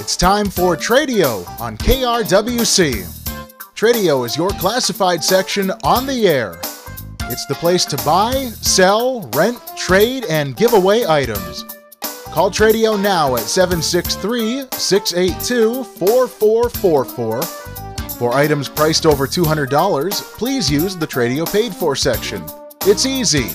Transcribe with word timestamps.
It's 0.00 0.16
time 0.16 0.50
for 0.50 0.76
Tradio 0.76 1.48
on 1.60 1.76
KRWC. 1.76 3.04
Tradio 3.74 4.24
is 4.26 4.36
your 4.36 4.50
classified 4.50 5.22
section 5.22 5.70
on 5.84 6.06
the 6.06 6.26
air. 6.26 6.58
It's 7.30 7.46
the 7.46 7.54
place 7.54 7.84
to 7.86 7.96
buy, 7.98 8.46
sell, 8.46 9.28
rent, 9.34 9.58
trade, 9.76 10.24
and 10.30 10.56
give 10.56 10.72
away 10.72 11.06
items. 11.06 11.64
Call 12.32 12.50
Tradio 12.50 13.00
now 13.00 13.36
at 13.36 13.42
763 13.42 14.66
682 14.72 15.84
4444. 15.84 17.42
For 18.18 18.34
items 18.34 18.68
priced 18.68 19.06
over 19.06 19.26
$200, 19.26 20.22
please 20.38 20.70
use 20.70 20.96
the 20.96 21.06
Tradio 21.06 21.50
Paid 21.52 21.74
For 21.74 21.94
section. 21.94 22.44
It's 22.82 23.06
easy. 23.06 23.50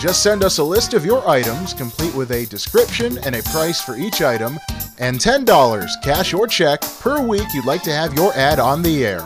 Just 0.00 0.22
send 0.22 0.42
us 0.42 0.56
a 0.56 0.64
list 0.64 0.94
of 0.94 1.04
your 1.04 1.28
items, 1.28 1.74
complete 1.74 2.14
with 2.14 2.30
a 2.30 2.46
description 2.46 3.18
and 3.18 3.36
a 3.36 3.42
price 3.42 3.82
for 3.82 3.96
each 3.96 4.22
item, 4.22 4.58
and 4.98 5.18
$10, 5.18 5.88
cash 6.02 6.32
or 6.32 6.46
check, 6.46 6.80
per 7.00 7.20
week 7.20 7.46
you'd 7.52 7.66
like 7.66 7.82
to 7.82 7.92
have 7.92 8.14
your 8.14 8.32
ad 8.32 8.58
on 8.58 8.80
the 8.80 9.04
air. 9.04 9.20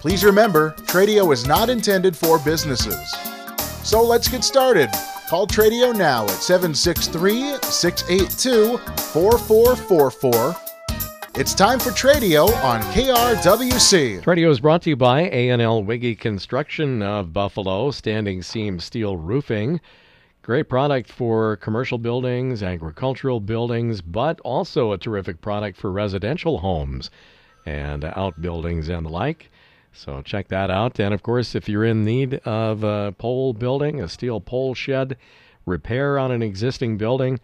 Please 0.00 0.24
remember, 0.24 0.72
Tradio 0.86 1.32
is 1.32 1.46
not 1.46 1.70
intended 1.70 2.16
for 2.16 2.40
businesses. 2.40 3.14
So 3.84 4.02
let's 4.02 4.26
get 4.26 4.42
started. 4.42 4.90
Call 5.28 5.46
Tradio 5.46 5.96
now 5.96 6.24
at 6.24 6.30
763 6.30 7.58
682 7.62 8.78
4444. 9.12 10.56
It's 11.34 11.54
time 11.54 11.78
for 11.78 11.88
Tradio 11.92 12.46
on 12.62 12.82
KRWC. 12.92 14.22
Tradio 14.22 14.50
is 14.50 14.60
brought 14.60 14.82
to 14.82 14.90
you 14.90 14.96
by 14.96 15.22
A&L 15.30 15.82
Wiggy 15.82 16.14
Construction 16.14 17.00
of 17.00 17.32
Buffalo, 17.32 17.90
standing 17.90 18.42
seam 18.42 18.78
steel 18.78 19.16
roofing. 19.16 19.80
Great 20.42 20.68
product 20.68 21.10
for 21.10 21.56
commercial 21.56 21.96
buildings, 21.96 22.62
agricultural 22.62 23.40
buildings, 23.40 24.02
but 24.02 24.40
also 24.40 24.92
a 24.92 24.98
terrific 24.98 25.40
product 25.40 25.78
for 25.78 25.90
residential 25.90 26.58
homes 26.58 27.10
and 27.64 28.04
outbuildings 28.04 28.90
and 28.90 29.06
the 29.06 29.10
like. 29.10 29.50
So 29.94 30.20
check 30.20 30.48
that 30.48 30.70
out. 30.70 31.00
And 31.00 31.14
of 31.14 31.22
course, 31.22 31.54
if 31.54 31.66
you're 31.66 31.86
in 31.86 32.04
need 32.04 32.34
of 32.44 32.84
a 32.84 33.14
pole 33.16 33.54
building, 33.54 34.02
a 34.02 34.08
steel 34.08 34.38
pole 34.38 34.74
shed, 34.74 35.16
repair 35.64 36.18
on 36.18 36.30
an 36.30 36.42
existing 36.42 36.98
building, 36.98 37.40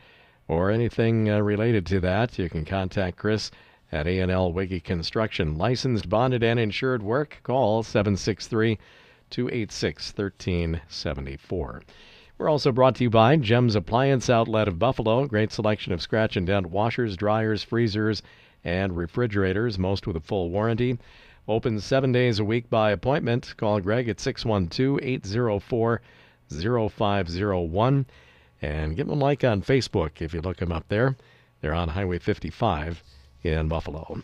or 0.47 0.71
anything 0.71 1.31
uh, 1.31 1.39
related 1.41 1.87
to 1.87 2.01
that, 2.01 2.39
you 2.39 2.51
can 2.51 2.67
contact 2.67 3.17
Chris 3.17 3.51
at 3.91 4.07
A&L 4.07 4.53
Wiggy 4.53 4.81
Construction. 4.81 5.57
Licensed, 5.57 6.09
bonded, 6.09 6.43
and 6.43 6.61
insured 6.61 7.03
work. 7.03 7.39
Call 7.43 7.83
763 7.83 8.79
286 9.31 10.13
1374. 10.15 11.83
We're 12.37 12.49
also 12.49 12.71
brought 12.71 12.95
to 12.97 13.05
you 13.05 13.11
by 13.11 13.37
Gems 13.37 13.75
Appliance 13.75 14.31
Outlet 14.31 14.69
of 14.69 14.79
Buffalo. 14.79 15.27
Great 15.27 15.53
selection 15.53 15.93
of 15.93 16.03
scratch 16.03 16.37
and 16.37 16.47
dent 16.47 16.67
washers, 16.67 17.17
dryers, 17.17 17.63
freezers, 17.63 18.23
and 18.63 18.97
refrigerators, 18.97 19.79
most 19.79 20.07
with 20.07 20.17
a 20.17 20.21
full 20.21 20.51
warranty. 20.51 20.99
Open 21.49 21.81
seven 21.81 22.13
days 22.13 22.39
a 22.39 22.45
week 22.45 22.69
by 22.69 22.91
appointment. 22.91 23.55
Call 23.57 23.81
Greg 23.81 24.09
at 24.09 24.21
612 24.21 25.01
804 25.03 26.01
0501 26.51 28.07
and 28.61 28.97
give 28.97 29.07
them 29.07 29.21
a 29.21 29.25
like 29.25 29.45
on 29.45 29.63
Facebook 29.63 30.21
if 30.21 30.35
you 30.35 30.41
look 30.41 30.59
them 30.59 30.73
up 30.73 30.87
there. 30.89 31.17
They're 31.61 31.75
on 31.75 31.89
Highway 31.89 32.19
55 32.19 33.03
in 33.43 33.69
Buffalo. 33.69 34.23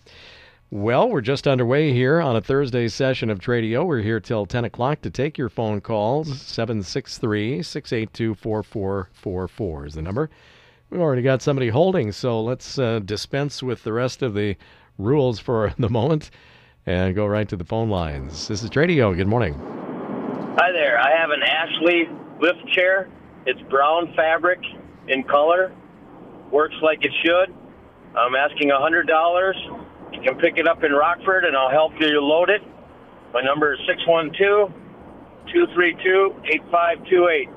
Well, 0.71 1.09
we're 1.09 1.21
just 1.21 1.47
underway 1.47 1.93
here 1.93 2.21
on 2.21 2.35
a 2.35 2.41
Thursday 2.41 2.89
session 2.89 3.31
of 3.31 3.39
Tradio. 3.39 3.87
We're 3.87 4.01
here 4.01 4.19
till 4.19 4.45
10 4.45 4.65
o'clock 4.65 5.03
to 5.03 5.11
take 5.11 5.39
your 5.39 5.49
phone 5.49 5.81
calls. 5.81 6.27
763 6.41 7.63
682 7.63 8.35
4444 8.35 9.87
is 9.87 9.95
the 9.95 10.03
number. 10.03 10.31
We've 10.91 11.01
already 11.01 11.23
got 11.23 11.43
somebody 11.43 11.69
holding, 11.69 12.13
so 12.13 12.43
let's 12.43 12.79
uh, 12.79 13.01
dispense 13.05 13.63
with 13.63 13.85
the 13.85 13.93
rest 13.93 14.23
of 14.23 14.35
the 14.35 14.57
rules 14.99 15.39
for 15.39 15.73
the 15.79 15.89
moment 15.89 16.31
and 16.87 17.15
go 17.15 17.27
right 17.27 17.49
to 17.49 17.57
the 17.57 17.65
phone 17.65 17.89
lines. 17.89 18.49
This 18.49 18.63
is 18.63 18.71
Tradio. 18.71 19.17
Good 19.17 19.29
morning. 19.29 19.55
Hi 20.59 20.73
there. 20.73 20.99
I 20.99 21.17
have 21.17 21.31
an 21.31 21.43
Ashley 21.43 22.09
lift 22.41 22.67
chair. 22.73 23.09
It's 23.47 23.61
brown 23.71 24.13
fabric 24.17 24.61
in 25.09 25.23
color. 25.23 25.73
Works 26.51 26.77
like 26.83 27.05
it 27.05 27.13
should. 27.25 27.55
I'm 28.17 28.35
asking 28.35 28.71
$100. 28.71 30.13
You 30.13 30.21
can 30.23 30.39
pick 30.39 30.57
it 30.57 30.69
up 30.69 30.85
in 30.85 30.93
Rockford 30.93 31.45
and 31.45 31.57
I'll 31.57 31.71
help 31.71 31.93
you 31.99 32.21
load 32.21 32.51
it. 32.51 32.63
My 33.33 33.41
number 33.41 33.75
is 33.75 33.81
612 33.87 34.73
232 35.53 36.35
8528. 36.45 37.49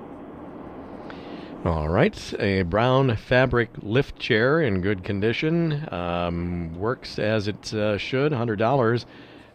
All 1.65 1.89
right, 1.89 2.33
a 2.39 2.61
brown 2.63 3.15
fabric 3.15 3.69
lift 3.81 4.17
chair 4.17 4.61
in 4.61 4.81
good 4.81 5.03
condition. 5.03 5.87
Um, 5.91 6.73
works 6.75 7.19
as 7.19 7.47
it 7.47 7.73
uh, 7.73 7.97
should. 7.97 8.31
$100 8.31 9.05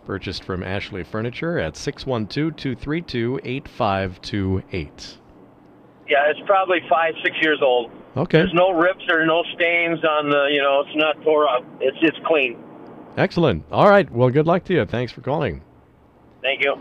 purchased 0.04 0.44
from 0.44 0.62
Ashley 0.62 1.04
Furniture 1.04 1.58
at 1.58 1.76
612 1.76 2.56
232 2.56 3.40
8528. 3.44 5.18
Yeah, 6.08 6.28
it's 6.28 6.40
probably 6.46 6.78
five, 6.88 7.14
six 7.24 7.36
years 7.40 7.60
old. 7.62 7.90
Okay. 8.16 8.38
There's 8.38 8.52
no 8.54 8.72
rips 8.72 9.04
or 9.08 9.24
no 9.24 9.42
stains 9.54 10.04
on 10.04 10.28
the, 10.28 10.48
you 10.50 10.60
know, 10.60 10.84
it's 10.86 10.96
not 10.96 11.22
tore 11.22 11.48
up. 11.48 11.64
It's, 11.80 11.96
it's 12.02 12.18
clean. 12.26 12.62
Excellent. 13.16 13.64
All 13.72 13.88
right. 13.88 14.10
Well, 14.10 14.30
good 14.30 14.46
luck 14.46 14.64
to 14.64 14.74
you. 14.74 14.84
Thanks 14.84 15.12
for 15.12 15.22
calling. 15.22 15.62
Thank 16.42 16.62
you. 16.62 16.76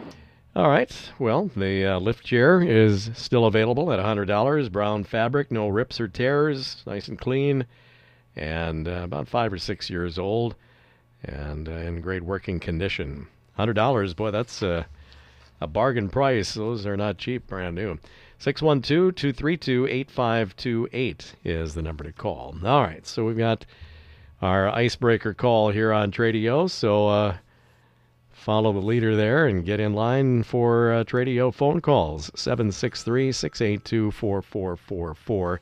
All 0.56 0.68
right. 0.68 0.92
Well, 1.20 1.50
the 1.56 1.86
uh, 1.86 2.00
lift 2.00 2.26
chair 2.26 2.62
is 2.62 3.10
still 3.14 3.46
available 3.46 3.94
at 3.94 4.00
$100. 4.00 4.72
Brown 4.72 5.06
fabric, 5.06 5.52
no 5.52 5.70
rips 5.70 6.02
or 6.02 6.10
tears, 6.10 6.84
nice 6.86 7.08
and 7.08 7.18
clean, 7.18 7.66
and 8.36 8.88
uh, 8.88 9.02
about 9.04 9.30
five 9.30 9.54
or 9.54 9.58
six 9.58 9.90
years 9.90 10.20
old, 10.20 10.56
and 11.24 11.70
uh, 11.70 11.74
in 11.74 12.02
great 12.02 12.24
working 12.24 12.60
condition. 12.60 13.28
$100, 13.58 14.16
boy, 14.16 14.32
that's 14.32 14.62
a 14.62 14.86
bargain 15.70 16.10
price. 16.10 16.56
Those 16.56 16.86
are 16.86 16.98
not 16.98 17.18
cheap, 17.18 17.48
brand 17.48 17.76
new. 17.76 17.98
612 18.42 19.14
232 19.14 19.86
8528 19.88 21.36
is 21.44 21.76
the 21.76 21.82
number 21.84 22.04
to 22.04 22.12
call. 22.12 22.56
All 22.66 22.82
right. 22.82 23.06
So 23.06 23.24
we've 23.24 23.38
got 23.38 23.68
our 24.42 24.68
icebreaker 24.70 25.36
call 25.36 25.70
here 25.70 25.94
on 25.94 26.12
Tradio. 26.12 26.68
So, 26.68 27.08
uh, 27.08 27.38
follow 28.32 28.74
the 28.74 28.80
leader 28.80 29.16
there 29.16 29.46
and 29.46 29.64
get 29.64 29.80
in 29.80 29.94
line 29.94 30.42
for 30.42 30.92
uh, 30.92 31.04
Tradio 31.04 31.54
phone 31.54 31.82
calls 31.82 32.32
763 32.34 33.32
682 33.32 34.10
4444. 34.10 35.62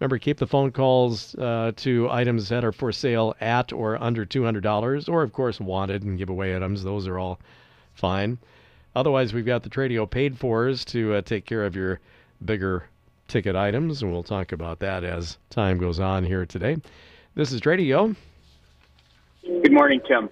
Remember, 0.00 0.16
keep 0.16 0.38
the 0.38 0.46
phone 0.46 0.72
calls 0.72 1.34
uh, 1.34 1.72
to 1.76 2.08
items 2.10 2.48
that 2.48 2.64
are 2.64 2.72
for 2.72 2.90
sale 2.90 3.36
at 3.42 3.70
or 3.70 4.02
under 4.02 4.24
$200, 4.24 5.08
or 5.10 5.22
of 5.22 5.34
course, 5.34 5.60
wanted 5.60 6.04
and 6.04 6.16
giveaway 6.16 6.56
items. 6.56 6.82
Those 6.84 7.06
are 7.06 7.18
all 7.18 7.38
fine. 7.92 8.38
Otherwise, 8.98 9.32
we've 9.32 9.46
got 9.46 9.62
the 9.62 9.70
Tradio 9.70 10.10
paid 10.10 10.36
fors 10.36 10.84
to 10.86 11.14
uh, 11.14 11.22
take 11.22 11.44
care 11.44 11.64
of 11.64 11.76
your 11.76 12.00
bigger 12.44 12.82
ticket 13.28 13.54
items, 13.54 14.02
and 14.02 14.10
we'll 14.10 14.24
talk 14.24 14.50
about 14.50 14.80
that 14.80 15.04
as 15.04 15.38
time 15.50 15.78
goes 15.78 16.00
on 16.00 16.24
here 16.24 16.44
today. 16.44 16.76
This 17.36 17.52
is 17.52 17.60
Tradio. 17.60 18.16
Good 19.44 19.72
morning, 19.72 20.00
Tim. 20.08 20.28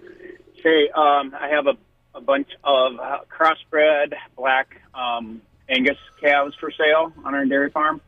Say, 0.64 0.88
um, 0.96 1.32
I 1.40 1.46
have 1.48 1.68
a, 1.68 1.76
a 2.16 2.20
bunch 2.20 2.48
of 2.64 2.98
uh, 2.98 3.18
crossbred 3.30 4.14
black 4.36 4.80
um, 4.94 5.40
Angus 5.68 5.96
calves 6.20 6.56
for 6.58 6.72
sale 6.72 7.12
on 7.24 7.36
our 7.36 7.44
dairy 7.44 7.70
farm. 7.70 8.00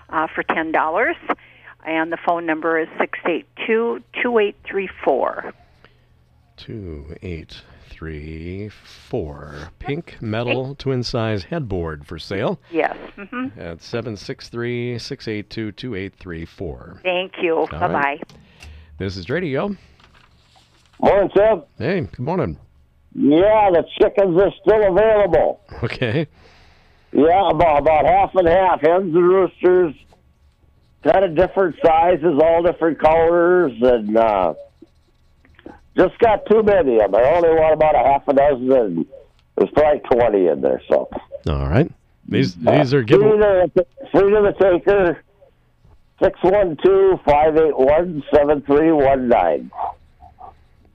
uh, 0.10 0.28
for 0.34 0.44
ten 0.44 0.72
dollars, 0.72 1.16
and 1.86 2.12
the 2.12 2.18
phone 2.26 2.46
number 2.46 2.80
is 2.80 2.88
six 3.00 3.20
eight 3.28 3.46
two 3.68 4.02
two 4.22 4.38
eight 4.40 4.56
three 4.66 4.90
four. 5.04 5.54
Two, 6.58 7.16
eight, 7.24 7.60
three, 7.90 8.70
four. 9.10 9.72
Pink 9.80 10.22
metal 10.22 10.76
twin 10.76 11.02
size 11.02 11.44
headboard 11.46 12.06
for 12.06 12.20
sale 12.20 12.60
Yes. 12.70 12.96
hmm 13.16 13.48
at 13.58 13.82
763 13.82 15.00
682 15.00 15.72
2834. 15.72 17.00
Thank 17.04 17.34
you. 17.42 17.66
Bye 17.72 17.80
bye. 17.80 17.94
right. 17.94 18.34
This 19.00 19.18
is 19.18 19.26
Tradio. 19.26 19.76
Morning, 21.02 21.30
Tim. 21.36 21.64
Hey, 21.80 22.02
good 22.02 22.20
morning. 22.20 22.60
Yeah, 23.14 23.70
the 23.72 23.84
chickens 24.00 24.42
are 24.42 24.52
still 24.62 24.88
available. 24.96 25.62
Okay. 25.84 26.28
Yeah, 27.12 27.50
about 27.50 27.80
about 27.80 28.06
half 28.06 28.34
and 28.36 28.48
half. 28.48 28.80
Hens 28.82 29.14
and 29.14 29.28
roosters, 29.28 29.96
kind 31.04 31.26
of 31.26 31.36
different 31.36 31.76
sizes, 31.84 32.40
all 32.42 32.64
different 32.64 33.00
colors, 33.00 33.74
and 33.82 34.16
uh, 34.16 34.54
just 35.98 36.18
got 36.20 36.46
too 36.46 36.64
many 36.64 37.02
of 37.02 37.12
them. 37.12 37.16
I 37.16 37.36
only 37.36 37.50
want 37.50 37.74
about 37.74 37.96
a 37.96 38.12
half 38.12 38.28
a 38.30 38.34
dozen, 38.34 38.72
and 38.72 39.06
there's 39.58 39.70
probably 39.72 40.00
twenty 40.10 40.48
in 40.48 40.62
there. 40.62 40.82
So 40.88 41.10
All 41.50 41.68
right. 41.68 41.92
These 42.30 42.56
these 42.56 42.94
are 42.94 43.00
free 43.02 43.06
given. 43.06 43.30
to 43.40 43.72
the, 43.76 43.86
free 44.14 44.30
to 44.32 44.42
the 44.42 44.54
taker. 44.58 45.22
Six 46.24 46.40
one 46.44 46.78
two 46.82 47.20
five 47.26 47.58
eight 47.58 47.78
one 47.78 48.24
seven 48.34 48.62
three 48.62 48.92
one 48.94 49.28
nine. 49.28 49.70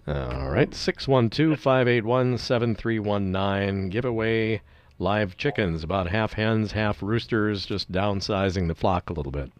All 0.08 0.50
right. 0.50 0.72
612 0.72 1.58
581 1.58 2.38
7319. 2.38 3.88
Giveaway 3.90 4.62
live 4.98 5.36
chickens, 5.36 5.82
about 5.82 6.08
half 6.08 6.34
hens, 6.34 6.72
half 6.72 7.02
roosters, 7.02 7.66
just 7.66 7.90
downsizing 7.90 8.68
the 8.68 8.74
flock 8.74 9.10
a 9.10 9.12
little 9.12 9.32
bit. 9.32 9.50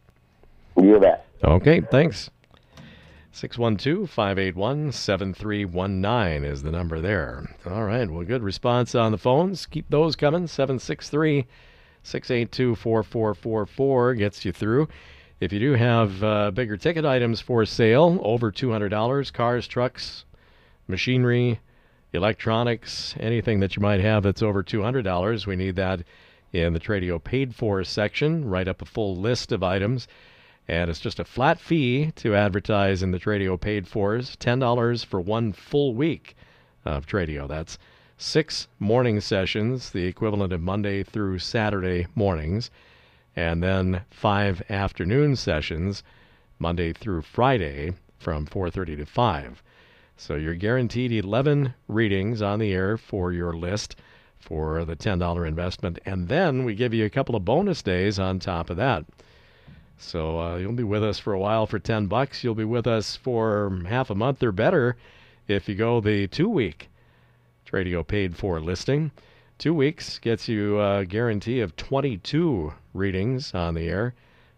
You 0.81 0.99
bet. 0.99 1.27
Okay, 1.43 1.81
thanks. 1.81 2.31
612 3.33 4.09
581 4.09 4.93
7319 4.93 6.45
is 6.45 6.63
the 6.63 6.71
number 6.71 7.01
there. 7.01 7.45
All 7.67 7.85
right, 7.85 8.09
well, 8.09 8.25
good 8.25 8.43
response 8.43 8.95
on 8.95 9.13
the 9.13 9.19
phones. 9.19 9.67
Keep 9.67 9.91
those 9.91 10.17
coming. 10.17 10.47
763 10.47 11.47
682 12.03 12.77
4444 12.77 14.15
gets 14.15 14.45
you 14.45 14.53
through. 14.53 14.89
If 15.39 15.53
you 15.53 15.59
do 15.59 15.73
have 15.73 16.25
uh, 16.25 16.51
bigger 16.51 16.79
ticket 16.79 17.05
items 17.05 17.43
for 17.43 17.67
sale, 17.67 18.19
over 18.23 18.51
$200, 18.51 19.33
cars, 19.35 19.69
trucks, 19.69 20.25
machinery, 20.89 21.61
electronics, 22.13 23.15
anything 23.19 23.61
that 23.61 23.77
you 23.77 23.83
might 23.83 24.01
have 24.01 24.23
that's 24.23 24.43
over 24.43 24.63
$200, 24.63 25.47
we 25.47 25.57
need 25.57 25.77
that 25.77 26.03
in 26.53 26.73
the 26.73 26.81
Tradio 26.81 27.23
paid 27.23 27.55
for 27.55 27.83
section. 27.85 28.49
Write 28.49 28.69
up 28.69 28.81
a 28.81 28.87
full 28.87 29.17
list 29.17 29.53
of 29.53 29.63
items. 29.63 30.09
And 30.69 30.91
it's 30.91 31.01
just 31.01 31.21
a 31.21 31.25
flat 31.25 31.61
fee 31.61 32.13
to 32.17 32.35
advertise 32.35 33.03
in 33.03 33.13
the 33.13 33.21
Tradio 33.21 33.61
paid 33.61 33.87
fors. 33.87 34.37
$10 34.37 35.05
for 35.05 35.21
one 35.21 35.53
full 35.53 35.95
week 35.95 36.37
of 36.85 37.07
Tradio. 37.07 37.47
That's 37.47 37.79
six 38.19 38.67
morning 38.79 39.21
sessions, 39.21 39.91
the 39.91 40.07
equivalent 40.07 40.53
of 40.53 40.63
Monday 40.63 41.03
through 41.03 41.39
Saturday 41.39 42.07
mornings, 42.15 42.71
and 43.37 43.63
then 43.63 44.03
five 44.11 44.63
afternoon 44.71 45.37
sessions, 45.37 46.03
Monday 46.59 46.93
through 46.93 47.23
Friday 47.23 47.93
from 48.19 48.47
4:30 48.47 48.97
to 48.97 49.07
5. 49.07 49.63
So 50.17 50.37
you're 50.37 50.55
guaranteed 50.55 51.13
11 51.13 51.75
readings 51.89 52.43
on 52.43 52.59
the 52.59 52.73
air 52.73 52.97
for 52.97 53.33
your 53.33 53.53
list 53.53 53.97
for 54.39 54.85
the 54.85 54.97
$10 54.97 55.47
investment, 55.47 55.99
and 56.07 56.29
then 56.29 56.65
we 56.65 56.75
give 56.75 56.95
you 56.95 57.05
a 57.05 57.11
couple 57.11 57.37
of 57.37 57.45
bonus 57.45 57.83
days 57.83 58.19
on 58.19 58.39
top 58.39 58.71
of 58.71 58.77
that. 58.77 59.05
So 59.99 60.41
uh, 60.41 60.57
you'll 60.57 60.73
be 60.73 60.85
with 60.85 61.03
us 61.03 61.19
for 61.19 61.33
a 61.33 61.39
while 61.39 61.67
for 61.67 61.79
10 61.79 62.07
bucks. 62.07 62.45
You'll 62.45 62.55
be 62.55 62.65
with 62.65 62.87
us 62.87 63.17
for 63.17 63.81
half 63.87 64.11
a 64.11 64.15
month 64.15 64.43
or 64.43 64.53
better 64.53 64.97
if 65.49 65.69
you 65.69 65.75
go 65.75 66.01
the 66.01 66.27
two 66.29 66.49
week 66.49 66.89
Tradio 67.67 68.07
paid 68.07 68.37
for 68.37 68.61
listing. 68.61 69.11
Two 69.59 69.75
weeks 69.75 70.21
gets 70.21 70.49
you 70.49 70.81
a 70.81 71.05
guarantee 71.05 71.61
of 71.61 71.75
22 71.75 72.73
readings 72.95 73.55
on 73.55 73.75
the 73.75 73.89
air. 73.89 74.15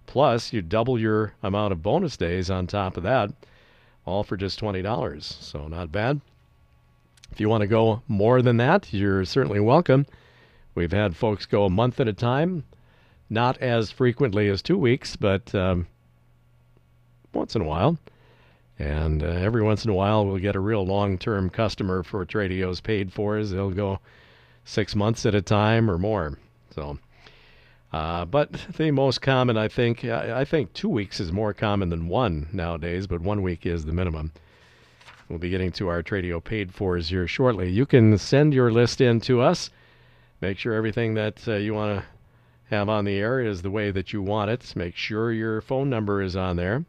Plus, 0.06 0.52
you 0.52 0.60
double 0.60 0.98
your 0.98 1.32
amount 1.42 1.72
of 1.72 1.82
bonus 1.82 2.16
days 2.16 2.50
on 2.50 2.66
top 2.66 2.96
of 2.96 3.02
that, 3.04 3.30
all 4.08 4.24
for 4.24 4.36
just 4.36 4.60
$20. 4.60 5.22
So, 5.22 5.68
not 5.68 5.92
bad. 5.92 6.20
If 7.30 7.40
you 7.40 7.48
want 7.48 7.60
to 7.60 7.66
go 7.66 8.02
more 8.08 8.42
than 8.42 8.56
that, 8.56 8.92
you're 8.92 9.24
certainly 9.24 9.60
welcome. 9.60 10.06
We've 10.74 10.92
had 10.92 11.16
folks 11.16 11.46
go 11.46 11.64
a 11.64 11.70
month 11.70 12.00
at 12.00 12.08
a 12.08 12.12
time, 12.12 12.64
not 13.28 13.58
as 13.58 13.90
frequently 13.90 14.48
as 14.48 14.62
two 14.62 14.78
weeks, 14.78 15.16
but 15.16 15.54
um, 15.54 15.86
once 17.32 17.54
in 17.54 17.62
a 17.62 17.66
while. 17.66 17.98
And 18.78 19.22
uh, 19.22 19.26
every 19.26 19.62
once 19.62 19.84
in 19.84 19.90
a 19.90 19.94
while, 19.94 20.24
we'll 20.24 20.38
get 20.38 20.56
a 20.56 20.60
real 20.60 20.86
long 20.86 21.18
term 21.18 21.50
customer 21.50 22.02
for 22.02 22.24
Tradios 22.24 22.82
paid 22.82 23.12
for. 23.12 23.38
is 23.38 23.50
They'll 23.50 23.70
go 23.70 23.98
six 24.64 24.94
months 24.94 25.26
at 25.26 25.34
a 25.34 25.42
time 25.42 25.90
or 25.90 25.98
more. 25.98 26.38
So, 26.70 26.98
uh, 27.92 28.24
but 28.26 28.52
the 28.76 28.90
most 28.90 29.22
common, 29.22 29.56
I 29.56 29.68
think, 29.68 30.04
I, 30.04 30.44
think 30.44 30.74
two 30.74 30.90
weeks 30.90 31.20
is 31.20 31.32
more 31.32 31.54
common 31.54 31.88
than 31.88 32.08
one 32.08 32.48
nowadays, 32.52 33.06
but 33.06 33.20
one 33.20 33.42
week 33.42 33.64
is 33.64 33.86
the 33.86 33.92
minimum. 33.92 34.32
We'll 35.28 35.38
be 35.38 35.50
getting 35.50 35.72
to 35.72 35.88
our 35.88 36.02
Tradio 36.02 36.44
paid 36.44 36.74
fors 36.74 37.08
here 37.08 37.26
shortly. 37.26 37.70
You 37.70 37.86
can 37.86 38.18
send 38.18 38.52
your 38.52 38.70
list 38.70 39.00
in 39.00 39.20
to 39.22 39.40
us. 39.40 39.70
Make 40.40 40.58
sure 40.58 40.74
everything 40.74 41.14
that 41.14 41.48
uh, 41.48 41.54
you 41.54 41.74
want 41.74 42.00
to 42.00 42.06
have 42.70 42.88
on 42.90 43.06
the 43.06 43.16
air 43.16 43.40
is 43.40 43.62
the 43.62 43.70
way 43.70 43.90
that 43.90 44.12
you 44.12 44.20
want 44.20 44.50
it. 44.50 44.76
Make 44.76 44.94
sure 44.94 45.32
your 45.32 45.62
phone 45.62 45.88
number 45.88 46.20
is 46.22 46.36
on 46.36 46.56
there. 46.56 46.84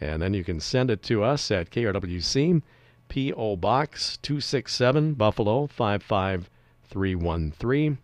And 0.00 0.20
then 0.20 0.34
you 0.34 0.44
can 0.44 0.60
send 0.60 0.90
it 0.90 1.02
to 1.04 1.22
us 1.22 1.50
at 1.50 1.70
KRWC, 1.70 2.60
P.O. 3.08 3.56
Box 3.56 4.18
267, 4.18 5.14
Buffalo 5.14 5.66
55313. 5.66 7.96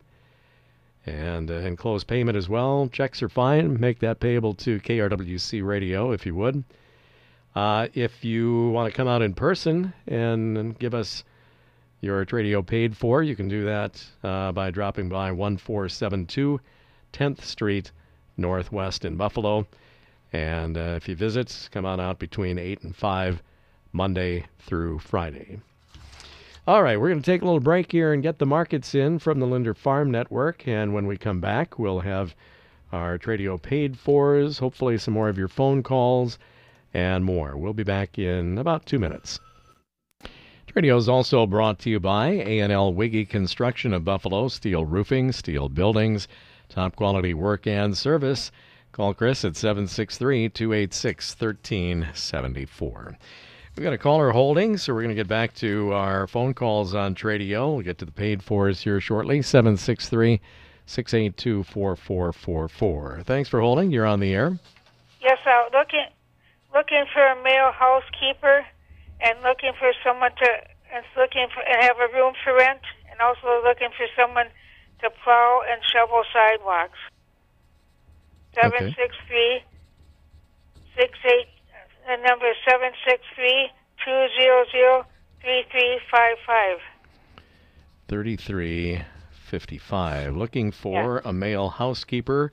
And 1.07 1.51
uh, 1.51 2.03
payment 2.05 2.37
as 2.37 2.49
well. 2.49 2.89
Checks 2.93 3.23
are 3.23 3.29
fine. 3.29 3.79
Make 3.79 4.01
that 4.01 4.19
payable 4.19 4.55
to 4.55 4.81
KRWC 4.81 5.65
Radio 5.65 6.11
if 6.11 6.27
you 6.27 6.35
would. 6.35 6.65
Uh, 7.55 7.89
if 7.95 8.25
you 8.25 8.71
want 8.71 8.93
to 8.93 8.97
come 8.97 9.09
out 9.09 9.23
in 9.23 9.33
person 9.33 9.95
and, 10.07 10.59
and 10.59 10.79
give 10.79 10.95
us 10.95 11.25
your 12.01 12.27
Tradio 12.27 12.67
paid 12.67 12.97
for, 12.97 13.23
you 13.23 13.37
can 13.37 13.49
do 13.49 13.65
that 13.65 14.05
uh, 14.23 14.53
by 14.53 14.71
dropping 14.71 15.09
by 15.09 15.33
1472 15.33 16.61
10th 17.13 17.41
Street 17.43 17.93
Northwest 18.37 19.05
in 19.05 19.17
Buffalo. 19.17 19.67
And 20.33 20.77
uh, 20.77 20.95
if 20.97 21.09
you 21.09 21.15
visit, 21.15 21.69
come 21.73 21.87
on 21.87 22.01
out 22.01 22.19
between 22.19 22.59
8 22.59 22.83
and 22.83 22.95
5, 22.95 23.43
Monday 23.93 24.45
through 24.59 24.99
Friday. 24.99 25.61
All 26.69 26.83
right, 26.83 27.01
we're 27.01 27.11
going 27.11 27.23
to 27.23 27.31
take 27.31 27.43
a 27.43 27.45
little 27.45 27.61
break 27.61 27.93
here 27.93 28.13
and 28.13 28.25
get 28.25 28.41
the 28.41 28.45
markets 28.45 28.93
in 28.93 29.21
from 29.21 29.39
the 29.39 29.47
Linder 29.47 29.73
Farm 29.73 30.11
Network. 30.11 30.67
And 30.67 30.93
when 30.93 31.07
we 31.07 31.17
come 31.17 31.41
back, 31.41 31.79
we'll 31.79 32.01
have 32.01 32.35
our 32.91 33.19
Tradio 33.21 33.63
paid 33.63 33.97
fors, 33.97 34.59
hopefully 34.59 34.99
some 34.99 35.15
more 35.15 35.29
of 35.29 35.39
your 35.39 35.47
phone 35.47 35.85
calls, 35.85 36.41
and 36.93 37.25
more. 37.25 37.57
We'll 37.57 37.73
be 37.73 37.85
back 37.85 38.19
in 38.19 38.59
about 38.59 38.85
two 38.85 38.99
minutes. 38.99 39.39
Tradio 40.67 40.99
is 40.99 41.09
also 41.09 41.47
brought 41.47 41.79
to 41.81 41.91
you 41.91 42.01
by 42.01 42.31
A&L 42.31 42.93
Wiggy 42.93 43.27
Construction 43.27 43.93
of 43.93 44.05
Buffalo, 44.05 44.49
steel 44.49 44.85
roofing, 44.85 45.31
steel 45.31 45.69
buildings, 45.69 46.27
top 46.69 46.97
quality 46.97 47.33
work 47.33 47.69
and 47.69 47.97
service. 47.97 48.51
Call 48.91 49.15
Chris 49.15 49.45
at 49.45 49.55
763 49.55 50.49
286 50.49 51.31
1374. 51.39 53.19
We've 53.76 53.85
got 53.85 53.92
a 53.92 53.99
caller 53.99 54.30
holding, 54.30 54.78
so 54.78 54.95
we're 54.95 55.02
going 55.02 55.14
to 55.14 55.21
get 55.21 55.28
back 55.28 55.52
to 55.56 55.92
our 55.92 56.26
phone 56.26 56.54
calls 56.54 56.95
on 56.95 57.14
Tradio. 57.14 57.75
We'll 57.75 57.85
get 57.85 57.99
to 57.99 58.06
the 58.06 58.12
paid 58.12 58.42
fors 58.42 58.80
here 58.80 59.02
shortly. 59.02 59.42
763 59.42 60.40
682 60.87 61.62
4444. 61.62 63.21
Thanks 63.26 63.50
for 63.50 63.61
holding. 63.61 63.90
You're 63.90 64.06
on 64.06 64.21
the 64.21 64.33
air. 64.33 64.59
Yes, 65.21 65.37
I'm 65.45 65.68
looking 65.76 66.06
looking 66.73 67.04
for 67.12 67.21
a 67.21 67.42
male 67.42 67.71
housekeeper 67.71 68.64
and 69.21 69.42
looking 69.42 69.73
for 69.78 69.92
someone 70.02 70.30
to 70.38 70.49
and 70.95 71.04
looking 71.14 71.47
for 71.52 71.61
and 71.61 71.85
have 71.85 71.97
a 72.00 72.11
room 72.16 72.33
for 72.42 72.54
rent, 72.54 72.80
and 73.11 73.21
also 73.21 73.61
looking 73.62 73.90
for 73.95 74.06
someone 74.16 74.47
to 75.02 75.11
plow 75.23 75.61
and 75.68 75.83
shovel 75.92 76.23
sidewalks. 76.33 76.99
Seven 78.54 78.95
six 78.97 79.14
three 79.28 79.61
six 80.97 81.12
eight. 81.26 81.49
The 82.07 82.17
number 82.17 82.47
is 82.47 82.57
seven 82.69 82.91
six 83.05 83.21
three 83.35 83.69
two 84.05 84.27
zero 84.41 84.65
zero 84.71 85.05
three 85.43 85.65
three 85.73 85.99
five 86.09 86.37
five. 86.47 86.79
3355. 88.09 90.37
Looking 90.37 90.71
for 90.71 91.21
a 91.25 91.33
male 91.33 91.69
housekeeper, 91.69 92.53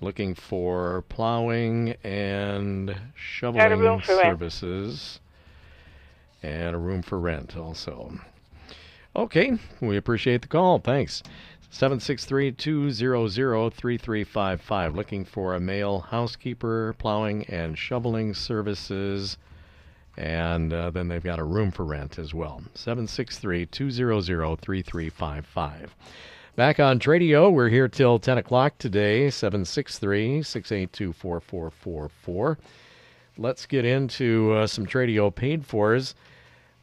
looking 0.00 0.34
for 0.34 1.04
plowing 1.10 1.94
and 2.02 2.96
shoveling 3.14 3.78
room 3.78 4.00
for 4.00 4.16
rent. 4.16 4.24
services, 4.24 5.20
and 6.42 6.74
a 6.74 6.78
room 6.78 7.02
for 7.02 7.20
rent 7.20 7.54
also. 7.54 8.18
Okay, 9.14 9.58
we 9.82 9.98
appreciate 9.98 10.40
the 10.40 10.48
call. 10.48 10.78
Thanks. 10.78 11.22
763 11.76 12.52
200 12.52 13.70
3355. 13.74 14.94
Looking 14.96 15.26
for 15.26 15.54
a 15.54 15.60
male 15.60 16.00
housekeeper, 16.00 16.94
plowing 16.96 17.44
and 17.50 17.76
shoveling 17.76 18.32
services. 18.32 19.36
And 20.16 20.72
uh, 20.72 20.88
then 20.88 21.08
they've 21.08 21.22
got 21.22 21.38
a 21.38 21.44
room 21.44 21.70
for 21.70 21.84
rent 21.84 22.18
as 22.18 22.32
well. 22.32 22.62
763 22.72 23.66
200 23.66 24.56
3355. 24.58 25.94
Back 26.56 26.80
on 26.80 26.98
Tradio, 26.98 27.52
we're 27.52 27.68
here 27.68 27.88
till 27.88 28.18
10 28.18 28.38
o'clock 28.38 28.78
today. 28.78 29.28
763 29.28 30.42
682 30.42 31.12
4444. 31.12 32.58
Let's 33.36 33.66
get 33.66 33.84
into 33.84 34.52
uh, 34.52 34.66
some 34.66 34.86
Tradio 34.86 35.34
paid 35.34 35.66
fors. 35.66 36.14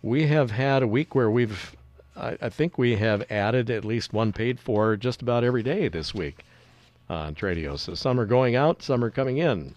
We 0.04 0.28
have 0.28 0.52
had 0.52 0.84
a 0.84 0.88
week 0.88 1.16
where 1.16 1.32
we've, 1.32 1.76
I, 2.16 2.38
I 2.42 2.50
think 2.50 2.78
we 2.78 2.96
have 2.96 3.30
added 3.32 3.70
at 3.70 3.86
least 3.86 4.14
one 4.14 4.34
paid 4.34 4.60
for 4.60 4.96
just 4.96 5.22
about 5.22 5.44
every 5.44 5.64
day 5.64 5.88
this 5.88 6.14
week 6.14 6.44
on 7.10 7.36
Tradio. 7.36 7.78
So 7.78 7.94
some 7.96 8.20
are 8.20 8.26
going 8.26 8.56
out, 8.56 8.82
some 8.82 9.04
are 9.04 9.10
coming 9.10 9.38
in. 9.38 9.76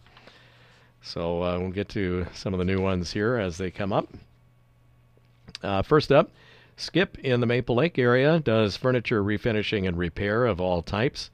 So 1.02 1.42
uh, 1.42 1.58
we'll 1.58 1.70
get 1.70 1.88
to 1.90 2.26
some 2.34 2.52
of 2.52 2.58
the 2.58 2.64
new 2.64 2.80
ones 2.80 3.12
here 3.12 3.36
as 3.36 3.58
they 3.58 3.70
come 3.70 3.92
up. 3.92 4.08
Uh, 5.62 5.82
first 5.82 6.12
up, 6.12 6.30
Skip 6.76 7.18
in 7.20 7.40
the 7.40 7.46
Maple 7.46 7.76
Lake 7.76 7.98
area 7.98 8.38
does 8.38 8.76
furniture 8.76 9.22
refinishing 9.22 9.88
and 9.88 9.96
repair 9.96 10.44
of 10.44 10.60
all 10.60 10.82
types, 10.82 11.30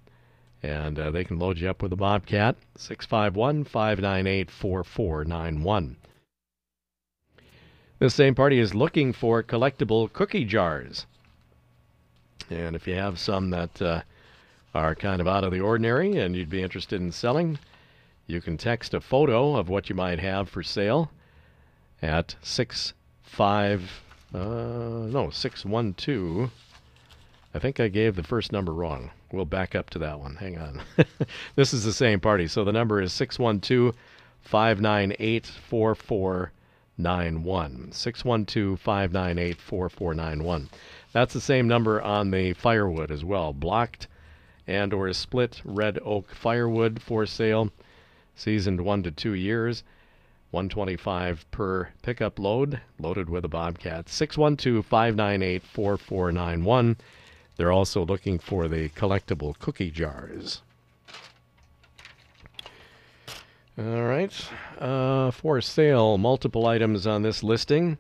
And 0.63 0.99
uh, 0.99 1.11
they 1.11 1.25
can 1.25 1.39
load 1.39 1.59
you 1.59 1.69
up 1.69 1.83
with 1.83 1.93
a 1.93 1.97
Bobcat. 1.97 2.57
651 2.77 3.65
598 3.65 4.51
4491. 4.51 5.97
This 8.03 8.17
same 8.17 8.35
party 8.35 8.59
is 8.59 8.75
looking 8.75 9.13
for 9.13 9.45
collectible 9.45 10.13
cookie 10.13 10.45
jars. 10.45 11.07
And 12.51 12.75
if 12.75 12.89
you 12.89 12.95
have 12.95 13.17
some 13.17 13.51
that 13.51 13.81
uh, 13.81 14.03
are 14.75 14.97
kind 14.97 15.21
of 15.21 15.29
out 15.29 15.45
of 15.45 15.53
the 15.53 15.61
ordinary 15.61 16.17
and 16.17 16.35
you'd 16.35 16.51
be 16.51 16.65
interested 16.65 17.01
in 17.01 17.13
selling, 17.13 17.61
you 18.27 18.41
can 18.41 18.57
text 18.57 18.93
a 18.93 19.01
photo 19.01 19.55
of 19.55 19.69
what 19.69 19.89
you 19.89 19.95
might 19.95 20.19
have 20.19 20.49
for 20.49 20.65
sale 20.65 21.13
at 22.03 22.35
65 22.43 24.03
uh, 24.35 24.39
no 24.39 25.31
612 25.31 26.51
I 27.55 27.59
think 27.61 27.79
I 27.79 27.87
gave 27.87 28.17
the 28.17 28.25
first 28.25 28.51
number 28.51 28.75
wrong. 28.75 29.11
We'll 29.31 29.45
back 29.45 29.77
up 29.77 29.91
to 29.91 30.01
that 30.01 30.19
one. 30.19 30.35
Hang 30.35 30.59
on. 30.59 30.83
this 31.55 31.73
is 31.73 31.85
the 31.85 31.93
same 31.93 32.19
party. 32.19 32.49
So 32.49 32.65
the 32.65 32.73
number 32.73 33.01
is 33.01 33.13
612 33.13 33.95
598 34.41 35.47
4491. 36.97 37.93
612 37.93 38.79
598 38.79 39.61
4491. 39.61 40.69
That's 41.13 41.33
the 41.33 41.41
same 41.41 41.67
number 41.67 42.03
on 42.03 42.31
the 42.31 42.53
firewood 42.53 43.11
as 43.11 43.25
well. 43.25 43.53
Blocked 43.53 44.09
and 44.67 44.93
or 44.93 45.13
split 45.15 45.63
red 45.65 45.99
oak 46.05 46.35
firewood 46.35 47.01
for 47.01 47.25
sale. 47.25 47.71
Seasoned 48.35 48.83
one 48.83 49.03
to 49.03 49.11
two 49.11 49.33
years. 49.33 49.85
125 50.51 51.51
per 51.51 51.89
pickup 52.03 52.39
load, 52.39 52.83
loaded 52.99 53.31
with 53.31 53.47
a 53.47 53.49
Bobcat. 53.49 54.11
612 54.11 54.85
598 54.85 55.63
4491. 55.63 56.97
They're 57.57 57.73
also 57.73 58.05
looking 58.05 58.39
for 58.39 58.69
the 58.69 58.91
collectible 58.91 59.59
cookie 59.59 59.91
jars. 59.91 60.63
All 63.79 64.03
right. 64.03 64.49
Uh, 64.79 65.31
for 65.31 65.63
sale, 65.63 66.19
multiple 66.19 66.67
items 66.67 67.07
on 67.07 67.23
this 67.23 67.43
listing. 67.43 67.97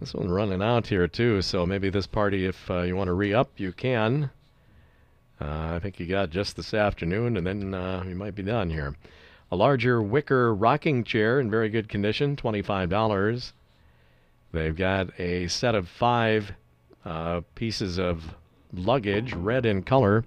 This 0.00 0.14
one's 0.14 0.30
running 0.30 0.62
out 0.62 0.86
here 0.86 1.06
too, 1.06 1.42
so 1.42 1.66
maybe 1.66 1.90
this 1.90 2.06
party, 2.06 2.46
if 2.46 2.70
uh, 2.70 2.80
you 2.80 2.96
want 2.96 3.08
to 3.08 3.12
re-up, 3.12 3.50
you 3.58 3.72
can. 3.72 4.30
Uh, 5.38 5.74
I 5.74 5.78
think 5.78 6.00
you 6.00 6.06
got 6.06 6.30
just 6.30 6.56
this 6.56 6.72
afternoon, 6.72 7.36
and 7.36 7.46
then 7.46 7.74
uh, 7.74 8.02
you 8.08 8.14
might 8.14 8.34
be 8.34 8.42
done 8.42 8.70
here. 8.70 8.96
A 9.52 9.56
larger 9.56 10.00
wicker 10.00 10.54
rocking 10.54 11.04
chair 11.04 11.38
in 11.38 11.50
very 11.50 11.68
good 11.68 11.90
condition, 11.90 12.34
$25. 12.34 13.52
They've 14.52 14.74
got 14.76 15.20
a 15.20 15.48
set 15.48 15.74
of 15.74 15.86
five 15.86 16.52
uh, 17.04 17.42
pieces 17.54 17.98
of 17.98 18.34
luggage, 18.72 19.34
red 19.34 19.66
in 19.66 19.82
color, 19.82 20.24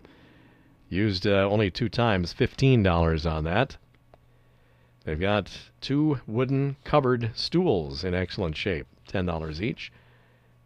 used 0.88 1.25
uh, 1.25 1.50
only 1.50 1.71
two 1.71 1.89
times, 1.89 2.31
$15 2.31 3.29
on 3.29 3.43
that. 3.45 3.77
They've 5.06 5.20
got 5.20 5.72
two 5.82 6.20
wooden 6.27 6.75
covered 6.84 7.32
stools 7.34 8.03
in 8.03 8.13
excellent 8.13 8.58
shape, 8.58 8.88
$10 9.08 9.62
each. 9.62 9.91